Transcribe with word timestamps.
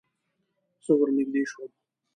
زه 0.85 0.91
ور 0.97 1.09
نږدې 1.17 1.43
شوم. 1.51 1.69